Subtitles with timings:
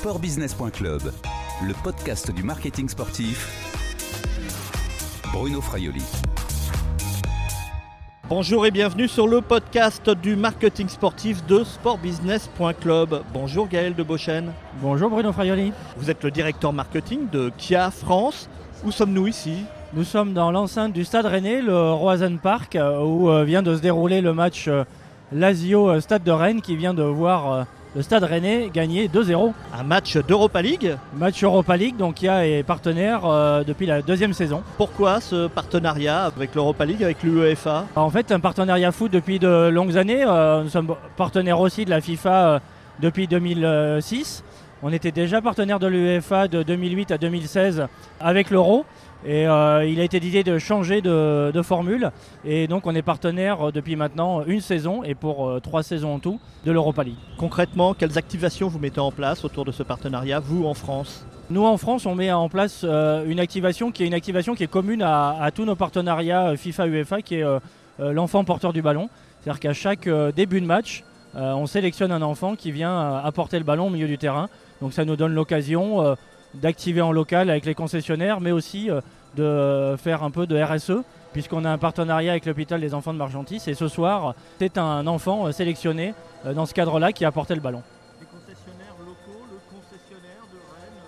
[0.00, 1.12] sportbusiness.club,
[1.62, 3.46] le podcast du marketing sportif.
[5.30, 6.02] Bruno Fraioli.
[8.26, 13.22] Bonjour et bienvenue sur le podcast du marketing sportif de sportbusiness.club.
[13.34, 14.54] Bonjour Gaël de Beauchesne.
[14.80, 15.70] Bonjour Bruno Fraioli.
[15.98, 18.48] Vous êtes le directeur marketing de Kia France.
[18.82, 19.64] Où sommes-nous ici?
[19.92, 23.76] Nous sommes dans l'enceinte du Stade Rennais, le Roisen Park, euh, où euh, vient de
[23.76, 24.84] se dérouler le match euh,
[25.30, 29.52] Lazio Stade de Rennes qui vient de voir le Stade Rennais gagner 2-0.
[29.74, 33.22] Un match d'Europa League Match Europa League, donc Kia est partenaire
[33.66, 34.62] depuis la deuxième saison.
[34.76, 37.86] Pourquoi ce partenariat avec l'Europa League, avec l'UEFA?
[37.96, 40.24] En fait, un partenariat foot depuis de longues années.
[40.24, 42.60] nous sommes partenaires aussi de la FIFA
[43.00, 44.44] depuis 2006.
[44.82, 47.86] On était déjà partenaire de l'UEFA de 2008 à 2016
[48.18, 48.86] avec l'euro.
[49.24, 52.10] Et euh, il a été l'idée de changer de, formule.
[52.44, 56.14] Et donc on est partenaire euh, depuis maintenant une saison et pour euh, trois saisons
[56.14, 57.16] en tout de l'Europa League.
[57.36, 61.26] Concrètement, quelles activations vous mettez en place autour de ce partenariat, vous en France?
[61.50, 64.70] Nous en France, on met en place une activation qui est une activation qui est
[64.70, 67.44] commune à, tous nos partenariats FIFA-UEFA, qui est
[67.98, 69.08] l'enfant porteur du ballon.
[69.40, 71.02] C'est-à-dire qu'à chaque début de match,
[71.34, 74.48] on sélectionne un enfant qui vient apporter le ballon au milieu du terrain.
[74.80, 76.16] Donc ça nous donne l'occasion
[76.54, 79.00] d'activer en local avec les concessionnaires, mais aussi euh,
[79.36, 83.18] de faire un peu de RSE, puisqu'on a un partenariat avec l'hôpital des enfants de
[83.18, 83.62] Margentis.
[83.66, 86.14] Et ce soir, c'est un enfant euh, sélectionné
[86.46, 87.82] euh, dans ce cadre-là qui a apporté le ballon.
[88.20, 91.02] Les concessionnaires locaux, le concessionnaire de Rennes,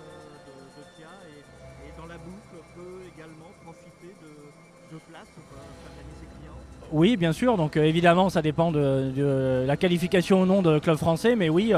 [0.76, 5.58] de, Kia, et, dans la boucle peut également profiter de, places pour
[5.96, 6.58] gagner ses clients
[6.92, 7.56] Oui, bien sûr.
[7.56, 11.72] Donc évidemment, ça dépend de, la qualification ou non de club français, mais oui,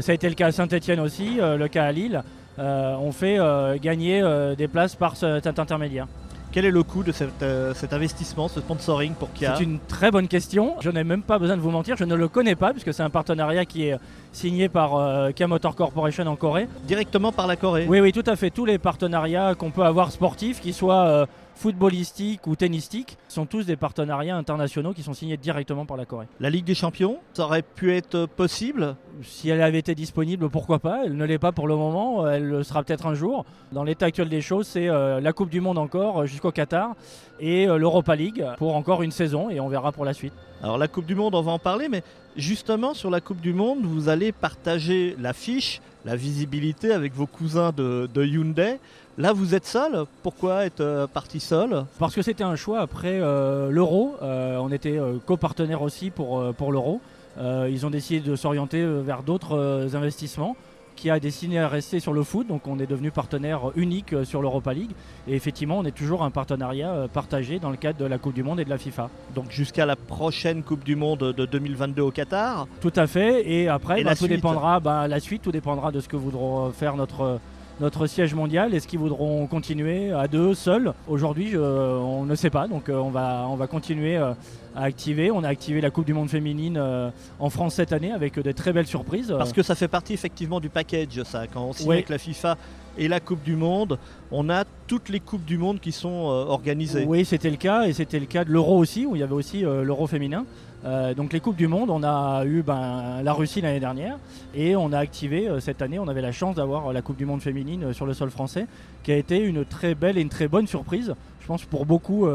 [0.00, 2.22] ça a été le cas à Saint-Etienne aussi, le cas à Lille.
[2.58, 6.06] Euh, on fait euh, gagner euh, des places par cet intermédiaire.
[6.50, 10.28] Quel est le coût de cet investissement, ce sponsoring pour Kia C'est une très bonne
[10.28, 10.76] question.
[10.80, 13.02] Je n'ai même pas besoin de vous mentir, je ne le connais pas puisque c'est
[13.02, 13.96] un partenariat qui est
[14.32, 16.66] signé par Kia Motor Corporation en Corée.
[16.84, 18.48] Directement par la Corée Oui, oui, tout à fait.
[18.48, 21.26] Tous les partenariats qu'on peut avoir sportifs, qui soient
[21.58, 26.28] footballistiques ou tennistiques, sont tous des partenariats internationaux qui sont signés directement par la Corée.
[26.38, 28.94] La Ligue des Champions, ça aurait pu être possible?
[29.24, 31.04] Si elle avait été disponible, pourquoi pas?
[31.04, 33.44] Elle ne l'est pas pour le moment, elle le sera peut-être un jour.
[33.72, 36.94] Dans l'état actuel des choses, c'est euh, la Coupe du Monde encore euh, jusqu'au Qatar
[37.40, 40.34] et euh, l'Europa League pour encore une saison et on verra pour la suite.
[40.62, 42.04] Alors la Coupe du Monde, on va en parler, mais
[42.36, 47.72] justement sur la Coupe du Monde, vous allez partager l'affiche, la visibilité avec vos cousins
[47.76, 48.78] de, de Hyundai.
[49.18, 50.04] Là, vous êtes seul?
[50.22, 51.84] Pourquoi être euh, parti seul?
[51.98, 54.14] Parce que c'était un choix après euh, l'euro.
[54.22, 54.96] Euh, on était
[55.26, 57.00] copartenaire aussi pour, pour l'euro.
[57.36, 60.56] ils ont décidé de s'orienter vers d'autres investissements
[60.94, 62.46] qui a décidé à rester sur le foot.
[62.46, 64.92] Donc on est devenu partenaire unique sur l'Europa League.
[65.26, 68.44] Et effectivement, on est toujours un partenariat partagé dans le cadre de la Coupe du
[68.44, 69.10] Monde et de la FIFA.
[69.34, 72.68] Donc jusqu'à la prochaine Coupe du Monde de 2022 au Qatar?
[72.80, 73.48] Tout à fait.
[73.50, 76.94] Et après, bah, tout dépendra, bah, la suite, tout dépendra de ce que voudront faire
[76.94, 77.40] notre
[77.80, 82.68] notre siège mondial Est-ce qu'ils voudront continuer à deux, seuls Aujourd'hui, on ne sait pas.
[82.68, 84.32] Donc euh, on, va, on va continuer euh,
[84.74, 85.30] à activer.
[85.30, 88.52] On a activé la Coupe du Monde féminine euh, en France cette année avec de
[88.52, 89.34] très belles surprises.
[89.36, 91.46] Parce que ça fait partie effectivement du package, ça.
[91.46, 92.56] Quand on signe avec la FIFA
[92.96, 93.98] et la Coupe du Monde,
[94.32, 97.04] on a toutes les Coupes du Monde qui sont organisées.
[97.06, 97.86] Oui, c'était le cas.
[97.86, 100.44] Et c'était le cas de l'Euro aussi, où il y avait aussi l'Euro féminin.
[100.84, 104.18] Euh, donc les Coupes du Monde, on a eu ben, la Russie l'année dernière
[104.54, 107.26] et on a activé euh, cette année, on avait la chance d'avoir la Coupe du
[107.26, 108.66] Monde féminine euh, sur le sol français
[109.02, 112.28] qui a été une très belle et une très bonne surprise, je pense pour beaucoup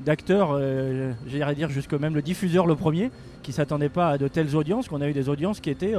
[0.00, 0.58] d'acteurs,
[1.26, 3.10] j'irais dire jusque même le diffuseur le premier,
[3.42, 5.94] qui ne s'attendait pas à de telles audiences, qu'on a eu des audiences qui étaient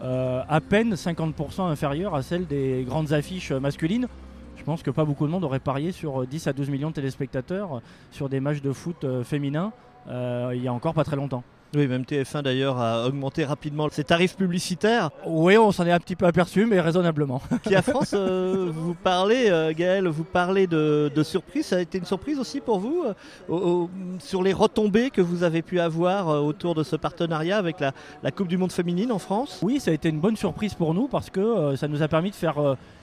[0.00, 4.08] à peine 50% inférieures à celles des grandes affiches masculines.
[4.56, 6.94] Je pense que pas beaucoup de monde aurait parié sur 10 à 12 millions de
[6.94, 7.80] téléspectateurs
[8.10, 9.72] sur des matchs de foot féminins
[10.08, 11.42] il y a encore pas très longtemps.
[11.76, 15.10] Oui, même TF1 d'ailleurs a augmenté rapidement ses tarifs publicitaires.
[15.24, 17.40] Oui, on s'en est un petit peu aperçu, mais raisonnablement.
[17.62, 21.66] Qui à France, euh, vous parlez, euh, Gaël, vous parlez de, surprise.
[21.66, 23.04] Ça a été une surprise aussi pour vous
[24.18, 28.30] sur les retombées que vous avez pu avoir autour de ce partenariat avec la, la,
[28.32, 29.60] Coupe du Monde féminine en France?
[29.62, 32.30] Oui, ça a été une bonne surprise pour nous parce que ça nous a permis
[32.30, 32.56] de faire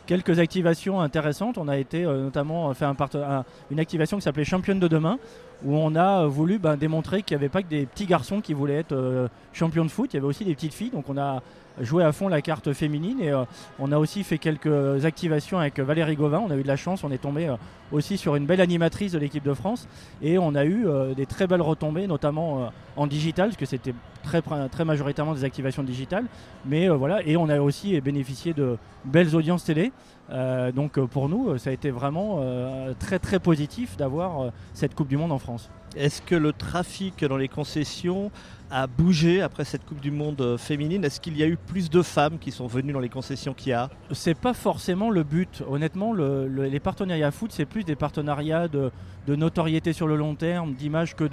[0.07, 1.57] quelques activations intéressantes.
[1.57, 5.19] On a été notamment fait un, une activation qui s'appelait Championne de demain,
[5.65, 8.53] où on a voulu ben, démontrer qu'il n'y avait pas que des petits garçons qui
[8.53, 10.91] voulaient être euh, champions de foot, il y avait aussi des petites filles.
[10.91, 11.41] Donc on a
[11.81, 13.43] joué à fond la carte féminine et euh,
[13.79, 16.39] on a aussi fait quelques activations avec Valérie Gauvin.
[16.39, 17.55] On a eu de la chance, on est tombé euh,
[17.91, 19.87] aussi sur une belle animatrice de l'équipe de France
[20.21, 20.85] et on a eu
[21.15, 23.93] des très belles retombées, notamment en digital, parce que c'était
[24.23, 26.25] très, majoritairement des activations digitales.
[26.65, 29.93] Mais voilà, et on a aussi bénéficié de belles audiences télé.
[30.29, 34.95] Euh, donc euh, pour nous, ça a été vraiment euh, très très positif d'avoir cette
[34.95, 35.69] Coupe du Monde en France.
[35.95, 38.29] Est-ce que le trafic dans les concessions
[38.69, 41.89] a bougé après cette Coupe du Monde euh, féminine Est-ce qu'il y a eu plus
[41.89, 45.63] de femmes qui sont venues dans les concessions Kia C'est pas forcément le but.
[45.69, 48.91] Honnêtement, le- le- les partenariats foot, c'est plus des partenariats de,
[49.35, 51.23] notoriété sur le long terme, d'image que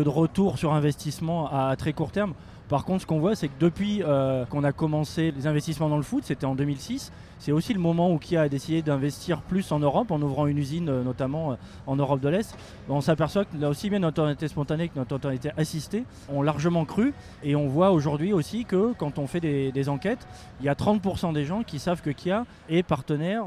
[0.00, 2.34] de retour sur investissement à très court terme.
[2.68, 5.98] Par contre, ce qu'on voit, c'est que depuis euh, qu'on a commencé les investissements dans
[5.98, 9.70] le foot, c'était en 2006, c'est aussi le moment où Kia a décidé d'investir plus
[9.70, 11.56] en Europe, en ouvrant une usine euh, notamment euh,
[11.86, 12.56] en Europe de l'Est.
[12.88, 16.86] On s'aperçoit que là aussi bien notre autorité spontanée que notre autorité assistée ont largement
[16.86, 17.12] cru.
[17.42, 20.26] Et on voit aujourd'hui aussi que quand on fait des, des enquêtes,
[20.60, 23.44] il y a 30% des gens qui savent que Kia est partenaire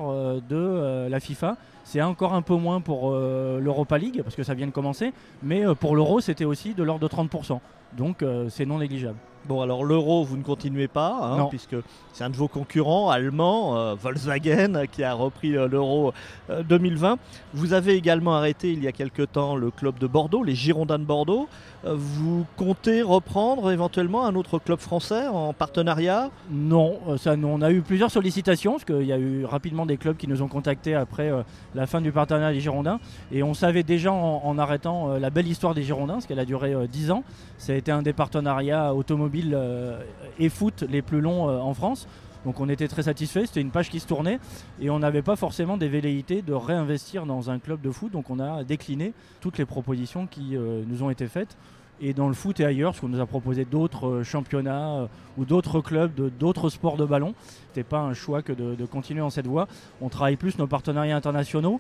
[0.48, 1.58] de la FIFA.
[1.84, 5.64] C'est encore un peu moins pour l'Europa League, parce que ça vient de commencer, mais
[5.80, 7.60] pour l'Euro, c'était aussi de l'ordre de 30%.
[7.96, 9.18] Donc euh, c'est non négligeable.
[9.48, 11.78] Bon, alors l'euro, vous ne continuez pas, hein, puisque
[12.12, 16.12] c'est un de vos concurrents allemands, euh, Volkswagen, euh, qui a repris euh, l'euro
[16.50, 17.18] euh, 2020.
[17.54, 21.00] Vous avez également arrêté il y a quelque temps le club de Bordeaux, les Girondins
[21.00, 21.48] de Bordeaux.
[21.86, 26.30] Euh, vous comptez reprendre éventuellement un autre club français en partenariat?
[26.52, 29.86] Non, euh, ça, nous, on a eu plusieurs sollicitations, parce qu'il y a eu rapidement
[29.86, 33.00] des clubs qui nous ont contactés après euh, la fin du partenariat des Girondins.
[33.32, 36.40] Et on savait déjà en, en arrêtant euh, la belle histoire des Girondins, parce qu'elle
[36.40, 37.24] a duré euh, 10 ans.
[37.58, 40.02] Ça a été un des partenariats automobiles euh,
[40.40, 42.08] et foot les plus longs euh, en France.
[42.46, 44.40] Donc on était très satisfaits, c'était une page qui se tournait
[44.80, 48.12] et on n'avait pas forcément des velléités de réinvestir dans un club de foot.
[48.12, 51.58] Donc on a décliné toutes les propositions qui euh, nous ont été faites.
[52.00, 55.08] Et dans le foot et ailleurs, parce qu'on nous a proposé d'autres euh, championnats euh,
[55.38, 57.34] ou d'autres clubs, d'autres sports de ballon.
[57.70, 59.68] C'était pas un choix que de, continuer en cette voie.
[60.02, 61.80] On travaille plus nos partenariats internationaux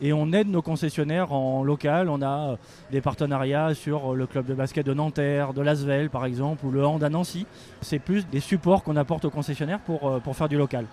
[0.00, 2.08] et on aide nos concessionnaires en local.
[2.08, 2.56] On a euh,
[2.92, 6.86] des partenariats sur le club de basket de Nanterre, de Lasvel par exemple, ou le
[6.86, 7.46] Hand à Nancy.
[7.80, 10.86] C'est plus des supports qu'on apporte aux concessionnaires pour, pour faire du local.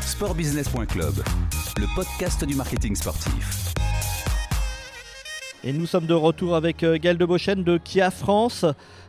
[0.00, 1.14] Sportbusiness.club,
[1.78, 3.59] le podcast du marketing sportif.
[5.62, 8.64] Et nous sommes de retour avec euh, Gaël Debochen de Kia France.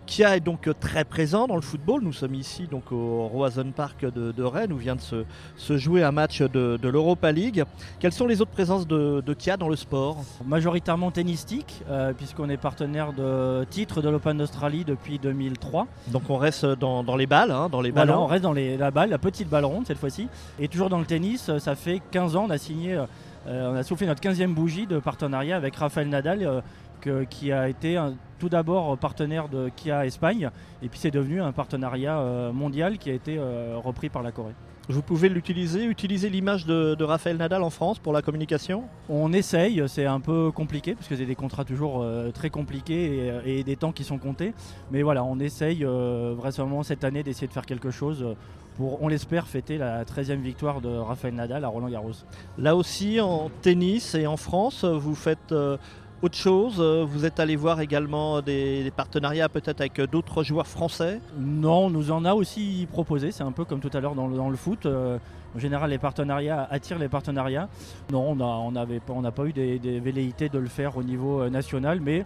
[0.06, 2.02] Kia est donc euh, très présent dans le football.
[2.04, 5.24] Nous sommes ici donc au Roison Park de, de Rennes où vient de se,
[5.56, 7.64] se jouer un match de, de l'Europa League.
[8.02, 10.18] Quelles sont les autres présences de, de Kia dans le sport?
[10.46, 15.88] Majoritairement tennistique, euh, puisqu'on est partenaire de titre de l'Open d'Australie depuis 2003.
[16.08, 18.24] Donc on reste dans, dans les balles, hein, dans les Voilà, ballons.
[18.24, 20.28] on reste dans les- la balle, la petite balle ronde cette fois-ci.
[20.60, 23.00] Et toujours dans le tennis, ça fait 15 ans, on a signé,
[23.46, 26.62] on a soufflé notre 15e bougie de partenariat avec Rafael Nadal,
[27.08, 28.00] euh, qui a été
[28.40, 30.50] tout d'abord partenaire de Kia Espagne,
[30.82, 34.32] et puis c'est devenu un partenariat euh, mondial qui a été euh, repris par la
[34.32, 34.54] Corée.
[34.92, 38.84] Vous pouvez l'utiliser, utiliser l'image de, de Raphaël Nadal en France pour la communication?
[39.08, 43.32] On essaye, c'est un peu compliqué parce que c'est des contrats toujours euh, très compliqués
[43.46, 44.54] et, et des temps qui sont comptés.
[44.92, 48.36] Mais voilà, on essaye euh, vraisemblablement cette année d'essayer de faire quelque chose
[48.76, 52.12] pour, on l'espère, fêter la 13e victoire de Rafael Nadal à Roland Garros.
[52.58, 55.78] Là aussi, en tennis et en France, vous faites euh,
[56.22, 56.76] autre chose.
[56.80, 61.20] Euh, Vous êtes allé voir également des, des partenariats peut-être avec euh, d'autres joueurs français?
[61.38, 64.28] Non, on nous en a aussi proposé, c'est un peu comme tout à l'heure dans,
[64.28, 64.86] le- dans le foot.
[64.86, 65.18] euh,
[65.56, 67.68] en général, les partenariats attirent les partenariats.
[68.12, 70.96] Non, on n'a on avait pas, on pas eu des, des velléités de le faire
[70.98, 72.26] au niveau euh, national, mais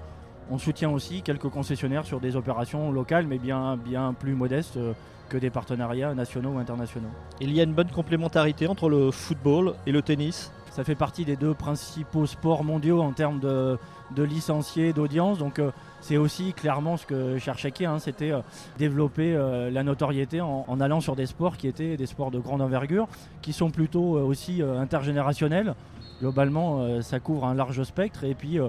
[0.51, 4.93] on soutient aussi quelques concessionnaires sur des opérations locales, mais bien, bien plus modestes euh,
[5.29, 7.07] que des partenariats nationaux ou internationaux.
[7.41, 10.51] Il y a une bonne complémentarité entre le football et le tennis?
[10.75, 13.79] Ça fait partie des deux principaux sports mondiaux en termes de,
[14.13, 15.37] de licenciés, d'audience.
[15.37, 18.41] Donc euh, c'est aussi clairement ce que cherchait hein, c'était euh,
[18.77, 22.39] développer euh, la notoriété en, en allant sur des sports qui étaient des sports de
[22.39, 23.07] grande envergure,
[23.41, 25.75] qui sont plutôt aussi intergénérationnels.
[26.19, 28.59] Globalement, ça couvre un large spectre et puis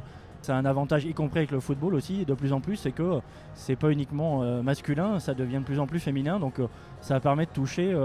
[0.43, 2.93] ça a un avantage, y compris avec le football aussi, de plus en plus, c'est
[2.93, 3.19] que
[3.55, 6.39] c'est pas uniquement masculin, ça devient de plus en plus féminin.
[6.39, 6.61] Donc
[7.01, 7.97] ça permet de toucher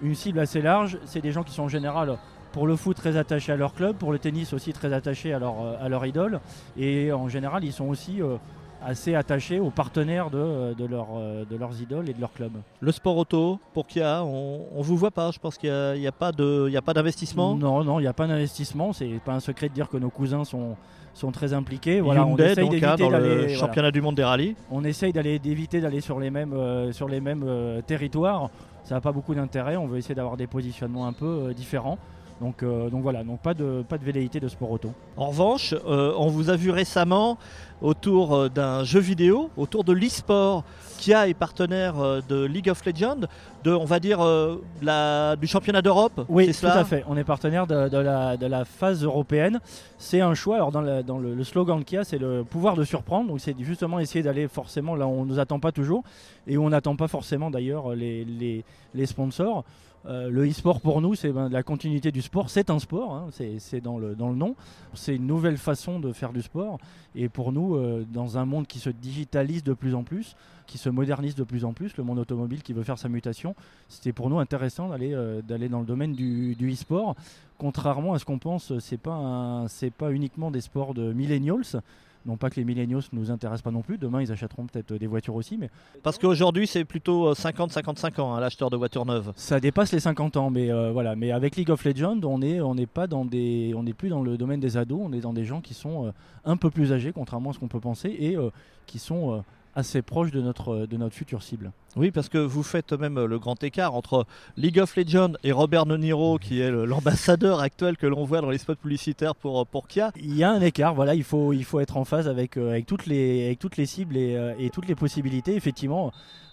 [0.00, 0.98] une cible assez large.
[1.04, 2.16] C'est des gens qui sont en général
[2.56, 5.38] pour le foot très attachés à leur club, pour le tennis aussi très attachés à
[5.38, 6.40] leur, euh, à leur idole.
[6.78, 8.38] Et en général, ils sont aussi euh,
[8.82, 12.52] assez attachés aux partenaires de, de, leur, euh, de leurs idoles et de leur club.
[12.80, 15.30] Le sport auto, pour Kia, on ne vous voit pas.
[15.32, 17.54] Je pense qu'il n'y a, pas de- il y a pas d'investissement.
[17.56, 18.94] Non, non, il n'y a pas d'investissement.
[18.94, 20.76] C'est pas un secret de dire que nos cousins sont,
[21.12, 22.00] sont très impliqués.
[22.00, 23.90] Voilà, on essaye donc, hein, dans le voilà.
[23.90, 24.56] du monde des rallyes.
[24.70, 28.48] on essaye d'aller d'éviter d'aller sur les mêmes euh, sur les mêmes euh, territoires.
[28.84, 29.76] Ça n'a pas beaucoup d'intérêt.
[29.76, 31.98] On veut essayer d'avoir des positionnements un peu euh, différents.
[32.40, 34.90] Donc, euh, donc voilà, donc pas de pas de velléité de sport auto.
[35.16, 37.38] En revanche, euh, on vous a vu récemment
[37.80, 40.62] autour euh, d'un jeu vidéo, autour de l'e-sport.
[40.98, 41.94] Kia est partenaire
[42.28, 43.20] de League of Legends,
[43.64, 46.24] de, on va dire, euh, la- du championnat d'Europe.
[46.28, 47.04] Oui, c'est tout cela à fait.
[47.08, 49.60] On est partenaire de, de la, de la phase européenne.
[49.98, 50.56] C'est un choix.
[50.56, 53.28] Alors dans, la- dans le, le slogan de Kia, c'est le pouvoir de surprendre.
[53.28, 56.02] Donc c'est justement essayer d'aller forcément là où on ne nous attend pas toujours
[56.46, 58.64] et où on n'attend pas forcément d'ailleurs les, les,
[58.94, 59.64] les sponsors.
[60.08, 62.50] Euh, le e-sport pour nous, c'est ben, la continuité du sport.
[62.50, 64.54] C'est un sport, hein, c'est dans le, nom.
[64.94, 66.78] C'est une nouvelle façon de faire du sport.
[67.14, 70.36] Et pour nous, euh, dans un monde qui se digitalise de plus en plus,
[70.66, 73.54] qui se modernise de plus en plus, le monde automobile qui veut faire sa mutation,
[73.88, 77.16] c'était pour nous intéressant d'aller euh, d'aller dans le domaine du, du e-sport.
[77.58, 81.82] Contrairement à ce qu'on pense, c'est pas c'est pas uniquement des sports de millennials.
[82.26, 84.94] Non pas que les milléniaux ne nous intéressent pas non plus, demain ils achèteront peut-être
[84.94, 85.56] des voitures aussi.
[85.56, 85.70] Mais...
[86.02, 89.32] Parce qu'aujourd'hui c'est plutôt 50-55 ans hein, l'acheteur de voitures neuves.
[89.36, 91.16] Ça dépasse les 50 ans, mais euh, voilà.
[91.16, 94.22] Mais avec League of Legends, on n'est on pas dans des, on n'est plus dans
[94.22, 96.10] le domaine des ados, on est dans des gens qui sont euh,
[96.44, 98.50] un peu plus âgés, contrairement à ce qu'on peut penser, et euh,
[98.86, 99.42] qui sont
[99.76, 101.70] assez proche de notre, de notre future cible.
[101.96, 105.86] Oui, parce que vous faites même le grand écart entre League of Legends et Robert
[105.86, 109.86] De Niro, qui est l'ambassadeur actuel que l'on voit dans les spots publicitaires pour, pour
[109.86, 110.12] Kia.
[110.16, 112.70] Il y a un écart, voilà, il faut, il faut être en phase avec, euh,
[112.70, 115.54] avec, toutes, les, avec toutes les cibles et, euh, et toutes les possibilités.
[115.54, 116.10] Effectivement,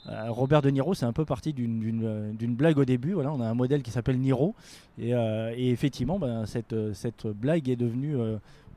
[0.09, 3.13] euh, Robert De Niro, c'est un peu parti d'une blague au début.
[3.13, 4.53] Voilà, on a un modèle qui s'appelle Niro.
[4.99, 8.17] Et, et effectivement, ben, cette, cette blague est devenue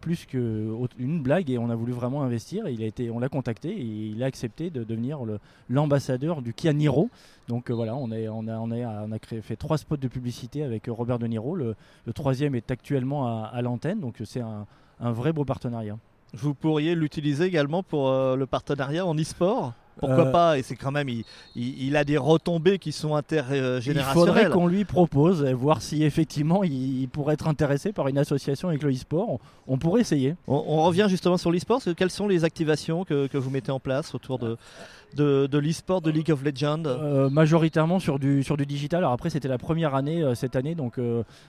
[0.01, 2.69] plus qu'une blague et on a voulu vraiment investir.
[2.69, 5.21] il a été, on l'a contacté et il a accepté de devenir
[5.69, 7.11] l'ambassadeur du Kia Niro.
[7.49, 11.55] Donc euh, voilà, on, a, fait trois spots de publicité avec Robert De Niro.
[11.55, 11.75] Le,
[12.15, 14.67] troisième est actuellement à, l'antenne, donc c'est un,
[15.01, 15.99] vrai beau partenariat.
[16.33, 19.73] Vous pourriez l'utiliser également pour euh, le partenariat en e-sport?
[19.99, 21.09] Pourquoi euh, pas Et c'est quand même,
[21.55, 23.97] il, a des retombées qui sont intergénérationnelles.
[23.97, 28.69] Il faudrait qu'on lui propose, voir si effectivement il, pourrait être intéressé par une association
[28.69, 29.39] avec le e-sport.
[29.67, 30.37] On, pourrait essayer.
[30.47, 31.81] On, revient justement sur l'e-sport.
[31.97, 34.59] Quelles sont les activations que, que, vous mettez en place autour de,
[35.15, 38.99] de, de l'e-sport, de League of Legends euh, Majoritairement sur du, sur du digital.
[38.99, 40.75] Alors après, c'était la première année euh, cette année.
[40.75, 40.99] donc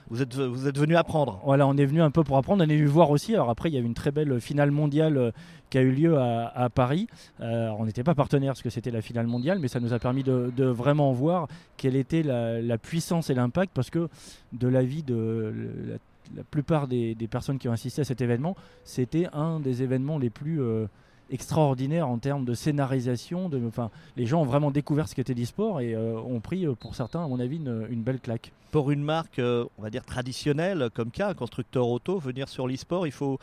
[0.08, 2.64] vous, êtes, vous êtes venu apprendre Voilà, on est venu un peu pour apprendre.
[2.64, 3.34] On est venu voir aussi.
[3.34, 5.32] Alors après, il y a eu une très belle finale mondiale
[5.70, 7.06] qui a eu lieu à, Paris.
[7.40, 9.98] Euh, on n'était pas partenaire parce que c'était la finale mondiale, mais ça nous a
[9.98, 14.08] permis de, vraiment voir quelle était la, puissance et l'impact parce que
[14.52, 15.98] de l'avis de
[16.36, 20.30] la, plupart des, personnes qui ont assisté à cet événement, c'était un des événements les
[20.30, 20.86] plus euh,
[21.30, 23.48] extraordinaires en termes de scénarisation.
[23.48, 26.94] De, enfin, les gens ont vraiment découvert ce qu'était l'e-sport et euh, ont pris pour
[26.94, 28.52] certains, à mon avis, une, belle claque.
[28.70, 33.06] Pour une marque, on va dire traditionnelle comme cas, un constructeur auto, venir sur l'e-sport,
[33.06, 33.38] il faut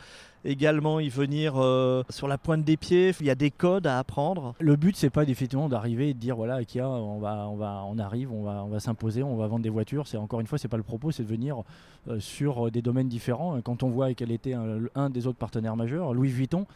[0.46, 3.98] également y venir euh, sur la pointe des pieds Il y a des codes à
[3.98, 7.56] apprendre Le but, c'est pas effectivement d'arriver et de dire voilà, Kia, on, va, on,
[7.56, 10.06] va, on arrive, on va, on va s'imposer, on va vendre des voitures.
[10.06, 11.62] C'est Encore une fois, c'est pas le propos, c'est de venir
[12.08, 13.60] euh, sur des domaines différents.
[13.62, 16.66] Quand on voit quel était un, des autres partenaires majeurs, Louis Vuitton,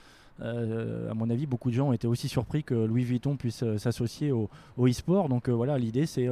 [0.40, 3.64] euh, à mon avis, beaucoup de gens ont été aussi surpris que Louis Vuitton puisse
[3.76, 5.28] s'associer au, e-sport.
[5.28, 6.28] Donc voilà, l'idée c'est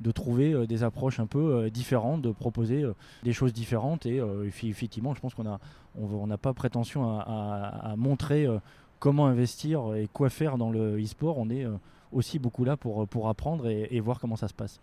[0.00, 2.84] de trouver des approches un peu différentes, de proposer
[3.22, 4.06] des choses différentes.
[4.06, 5.60] Et effectivement, je pense qu'on a,
[5.96, 8.58] on n'a pas prétention à, montrer euh,
[8.98, 11.38] comment investir et quoi faire dans le e-sport.
[11.38, 11.76] On est euh,
[12.12, 14.80] aussi beaucoup là pour, pour apprendre et, voir comment ça se passe.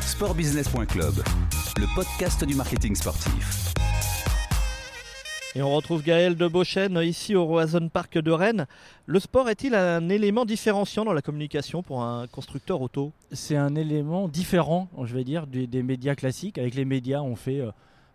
[0.00, 1.14] Sportbusiness.club,
[1.78, 3.72] le podcast du marketing sportif.
[5.54, 8.66] Et on retrouve Gaël de Beauchesne ici au Roison Park de Rennes.
[9.04, 13.12] Le sport est-il un élément différenciant dans la communication pour un constructeur auto?
[13.32, 16.56] C'est un élément différent, je vais dire, des, médias classiques.
[16.56, 17.70] Avec les médias, on fait euh,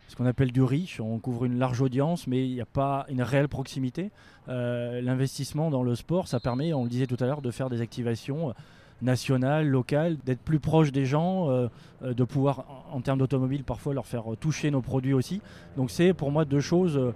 [0.07, 0.99] ce qu'on appelle du riche.
[0.99, 4.09] On couvre une large audience, mais il n'y a pas une réelle proximité.
[4.49, 7.69] Euh, l'investissement dans le sport, ça permet, on le disait tout à l'heure, de faire
[7.69, 8.55] des activations
[9.01, 11.67] nationales, locales, d'être plus proche des gens, euh,
[12.03, 15.41] euh, de pouvoir, en, termes d'automobile, parfois leur faire toucher nos produits aussi.
[15.75, 17.13] Donc c'est pour moi deux choses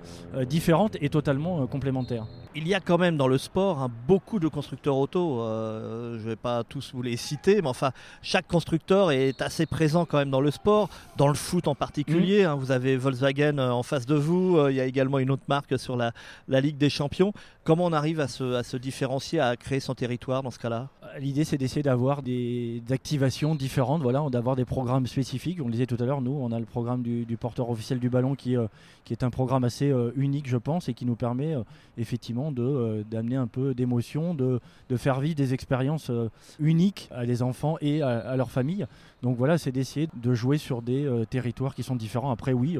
[0.47, 4.47] différentes et totalement complémentaires il y a quand même dans le sport hein, beaucoup de
[4.47, 5.41] constructeurs auto.
[5.41, 9.65] Euh, je ne vais pas tous vous les citer, mais enfin, chaque constructeur est assez
[9.65, 12.43] présent quand même dans le sport, dans le foot en particulier.
[12.43, 12.49] Mmh.
[12.49, 12.55] Hein.
[12.55, 15.43] vous avez Volkswagen euh, en face de vous, euh, il y a également une autre
[15.47, 16.11] marque sur la,
[16.47, 17.33] Ligue des Champions.
[17.63, 20.89] Comment on arrive à se, différencier, à créer son territoire dans ce cas-là?
[21.19, 25.59] L'idée, c'est d'essayer d'avoir des, activations différentes, voilà, d'avoir des programmes spécifiques.
[25.61, 28.09] On le disait tout à l'heure, nous, on a le programme du, porteur officiel du
[28.09, 31.55] ballon qui, est un programme assez unique, je pense, et qui nous permet
[31.97, 34.59] effectivement euh, d'amener un peu d'émotion, de,
[34.97, 38.85] faire vivre des expériences euh, uniques à des enfants et à, à leur famille.
[39.21, 42.31] Donc voilà, c'est d'essayer de jouer sur des euh, territoires qui sont différents.
[42.31, 42.77] Après, oui,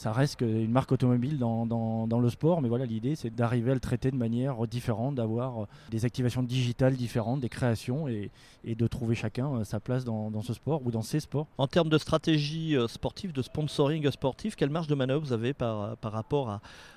[0.00, 3.74] ça reste une marque automobile dans, dans, le sport, mais voilà, l'idée c'est d'arriver à
[3.74, 8.30] le traiter de manière différente, d'avoir des activations digitales différentes, des créations et,
[8.64, 11.48] et de trouver chacun sa place dans, dans, ce sport ou dans ces sports.
[11.58, 15.98] En termes de stratégie sportive, de sponsoring sportif, quelle marge de manœuvre vous avez par,
[15.98, 16.48] par rapport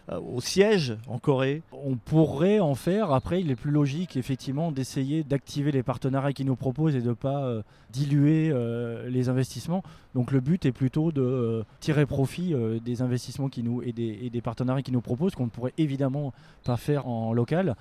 [0.08, 1.62] à, au siège en Corée?
[1.74, 6.46] On pourrait en faire, après il est plus logique effectivement d'essayer d'activer les partenariats qu'ils
[6.46, 8.54] nous proposent et de ne pas diluer
[9.10, 9.84] les investissements.
[10.16, 12.54] Donc le but est plutôt de tirer profit
[12.86, 16.34] des des investissements qui nous, et, des, partenariats qui nous proposent qu'on ne pourrait évidemment
[16.64, 17.76] pas faire en local.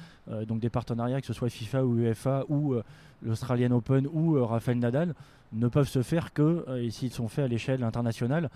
[0.46, 2.74] donc des partenariats que ce soit FIFA ou UEFA ou
[3.22, 5.14] l'Australian Open ou Rafael Nadal
[5.52, 8.50] ne peuvent se faire que s'ils sont faits à l'échelle internationale.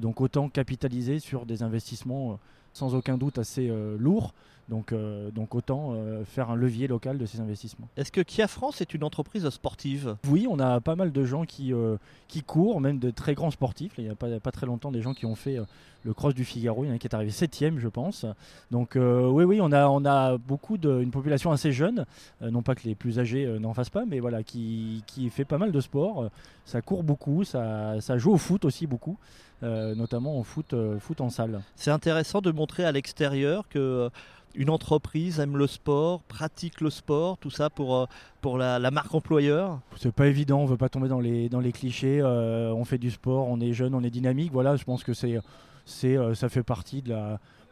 [0.00, 2.38] donc autant capitaliser sur des investissements
[2.72, 4.34] sans aucun doute assez lourds
[4.68, 7.88] donc, euh, donc autant euh, faire un levier local de ces investissements.
[7.96, 10.16] Est-ce que Kia France est une entreprise sportive?
[10.28, 11.96] Oui, on a pas mal de gens qui, euh,
[12.28, 13.92] qui courent, même de très grands sportifs.
[13.96, 15.58] Il n'y a pas, pas, très longtemps des gens qui ont fait
[16.04, 16.84] le cross du Figaro.
[16.84, 18.26] Il y en a qui est arrivé septième, je pense.
[18.70, 22.04] Donc oui, oui, on a, on a beaucoup de, une population assez jeune.
[22.40, 25.58] non pas que les plus âgés n'en fassent pas, mais voilà, qui, qui, fait pas
[25.58, 26.30] mal de sport.
[26.64, 29.16] ça court beaucoup, ça, ça joue au foot aussi beaucoup.
[29.62, 31.62] notamment au foot, foot en salle.
[31.74, 34.10] C'est intéressant de montrer à l'extérieur que
[34.54, 39.80] une entreprise aime le sport, pratique le sport, tout ça pour, euh, la, marque employeur
[39.96, 42.20] C'est pas évident, on veut pas tomber dans les, clichés.
[42.20, 44.52] Euh, on fait du sport, on est jeune, on est dynamique.
[44.52, 45.38] Voilà, je pense que c'est,
[45.84, 47.04] c'est, euh, ça fait partie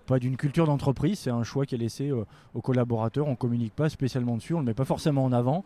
[0.07, 3.27] pas d'une culture d'entreprise, c'est un choix qui est laissé aux collaborateurs.
[3.27, 5.65] On communique pas spécialement dessus, on le met pas forcément en avant.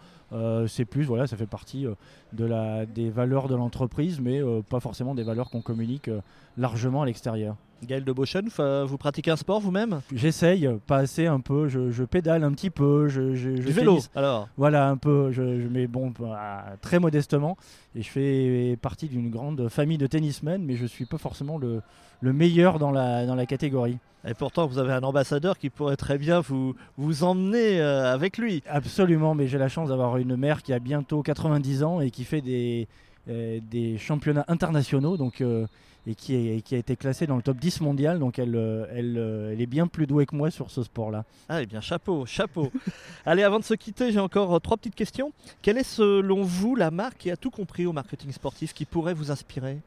[0.67, 1.87] c'est plus, voilà, ça fait partie
[2.33, 4.41] des valeurs de l'entreprise, mais
[4.71, 6.09] pas forcément des valeurs qu'on communique
[6.57, 7.57] largement à l'extérieur.
[7.87, 8.43] Gaël de Beauchon,
[8.87, 10.01] vous pratiquez un sport vous-même?
[10.15, 13.09] J'essaye, pas assez un peu, je, pédale un petit peu.
[13.09, 14.49] Je, je, du vélo alors?
[14.57, 17.57] Voilà, un peu, je, mets bon, bah, très modestement.
[17.95, 21.59] Et je fais partie d'une grande famille de tennismen, mais je ne suis pas forcément
[21.59, 21.83] le,
[22.21, 23.99] le meilleur dans la, dans la catégorie.
[24.29, 28.37] Et pourtant, vous avez un ambassadeur qui pourrait très bien vous, vous emmener euh, avec
[28.37, 28.63] lui.
[28.69, 32.25] Absolument, mais j'ai la chance d'avoir une mère qui a bientôt 90 ans et qui
[32.25, 32.87] fait des,
[33.31, 35.17] des championnats internationaux.
[35.41, 35.67] Euh,
[36.07, 38.19] et qui, a été classée dans le top 10 mondial.
[38.19, 41.25] Donc elle, euh, elle, euh, est bien plus douée que moi sur ce sport-là.
[41.49, 42.71] Ah, eh bien, chapeau, chapeau.
[43.27, 45.33] Allez, avant de se quitter, j'ai encore euh, trois petites questions.
[45.63, 49.15] Quelle est selon vous la marque qui a tout compris au marketing sportif qui pourrait
[49.15, 49.79] vous inspirer?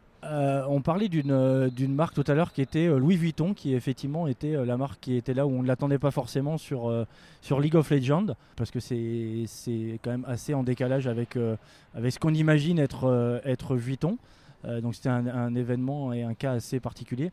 [0.67, 4.77] On parlait d'une marque tout à l'heure qui était Louis Vuitton, qui effectivement était la
[4.77, 6.89] marque qui était là où on ne l'attendait pas forcément sur,
[7.59, 12.79] League of Legends, parce que c'est quand même assez en décalage avec, ce qu'on imagine
[12.79, 14.17] être, Vuitton.
[14.65, 17.31] Euh, donc c'était un, événement et un cas assez particulier.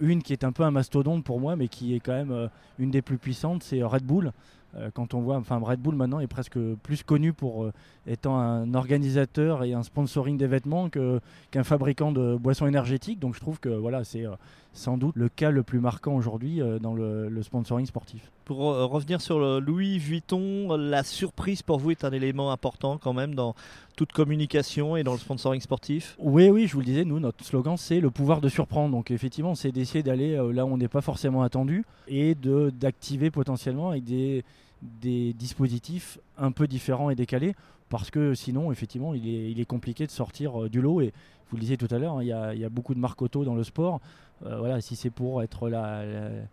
[0.00, 2.48] Une qui est un peu un mastodonte pour moi, mais qui est quand même euh,
[2.78, 4.32] une des plus puissantes, c'est Red Bull.
[4.76, 7.68] Euh, quand on voit, enfin Red Bull maintenant est presque plus connu pour
[8.06, 13.18] étant un organisateur et un sponsoring des vêtements qu'un fabricant de boissons énergétiques.
[13.18, 14.24] Donc je trouve que voilà, c'est
[14.72, 18.30] sans doute le cas le plus marquant aujourd'hui dans le, sponsoring sportif.
[18.44, 23.12] Pour revenir sur le Louis Vuitton, la surprise pour vous est un élément important quand
[23.12, 23.54] même dans
[23.96, 26.16] toute communication et dans le sponsoring sportif?
[26.18, 28.92] Oui, oui, je vous le disais, nous, notre slogan, c'est le pouvoir de surprendre.
[28.92, 33.90] Donc effectivement, c'est d'essayer d'aller là où on n'est pas forcément attendu et d'activer potentiellement
[33.90, 34.44] avec des,
[34.82, 37.54] des dispositifs un peu différents et décalés
[37.90, 41.00] parce que sinon, effectivement, il est, il est compliqué de sortir euh, du lot.
[41.00, 41.12] Et
[41.50, 43.56] vous le disiez tout à l'heure, hein, il, y, a beaucoup de marques auto dans
[43.56, 44.00] le sport.
[44.46, 46.02] Euh, voilà, si c'est pour être la,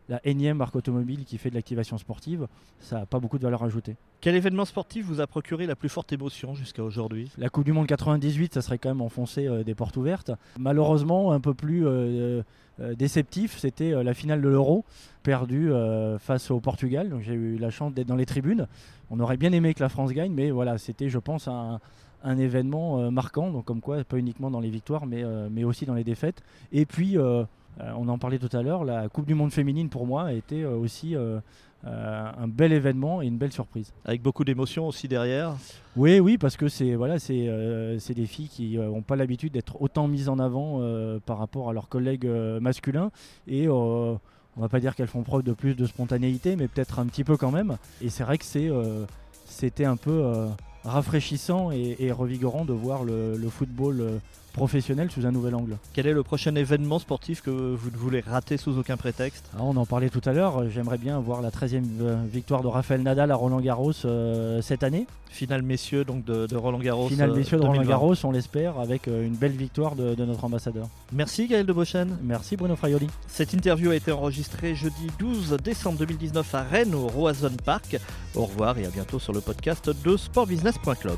[0.10, 2.47] la, énième marque automobile qui fait de l'activation sportive,
[2.80, 3.95] ça n'a pas beaucoup de valeur ajoutée.
[4.19, 7.32] Quel événement sportif vous a procuré la plus forte émotion jusqu'à aujourd'hui?
[7.38, 10.32] La Coupe du Monde 98, ça serait quand même enfoncer euh, des portes ouvertes.
[10.60, 11.86] Malheureusement, un peu plus
[12.95, 14.86] déceptif, c'était la finale de l'Euro,
[15.23, 15.71] perdue
[16.19, 17.10] face au Portugal.
[17.10, 18.67] Donc j'ai eu la chance d'être dans les tribunes.
[19.10, 21.80] On aurait bien aimé que la France gagne, mais voilà, c'était, je pense, un,
[22.38, 23.52] événement marquant.
[23.52, 26.43] Donc comme quoi, pas uniquement dans les victoires, mais, mais aussi dans les défaites.
[26.71, 27.43] Et puis euh,
[27.96, 30.63] on en parlait tout à l'heure, la Coupe du Monde féminine pour moi a été
[30.63, 31.40] euh, aussi euh,
[31.84, 33.94] un bel événement et une belle surprise.
[34.06, 35.56] Avec beaucoup d'émotions aussi derrière
[35.96, 40.08] Oui, oui, parce que c'est voilà, c'est des filles qui n'ont pas l'habitude d'être autant
[40.08, 40.82] mises en avant
[41.26, 42.28] par rapport à leurs collègues
[42.60, 43.12] masculins.
[43.48, 44.20] Et on
[44.58, 47.38] va pas dire qu'elles font preuve de plus de spontanéité, mais peut-être un petit peu
[47.38, 47.78] quand même.
[48.02, 48.46] Et c'est vrai que
[49.46, 50.48] c'était un peu
[50.84, 54.20] rafraîchissant et, revigorant de voir le football
[54.58, 55.78] professionnel sous un nouvel angle.
[55.93, 59.46] Quel est le prochain événement sportif que vous ne voulez rater sous aucun prétexte?
[59.54, 62.67] Ah, On en parlait tout à l'heure, j'aimerais bien voir la 13e euh, victoire de
[62.67, 65.06] Rafael Nadal à Roland Garros euh, cette année.
[65.30, 67.08] Finale messieurs donc de, Roland Garros.
[67.08, 70.88] Finale euh, messieurs de Roland Garros, on l'espère, avec une belle victoire de, notre ambassadeur.
[71.13, 72.17] Merci Gaël de Beauchesne.
[72.24, 73.08] Merci Bruno Fraioli.
[73.28, 77.98] Cette interview a été enregistrée jeudi 12 décembre 2019 à Rennes au Roazhon Park.
[78.34, 81.17] Au revoir et à bientôt sur le podcast de sportbusiness.club.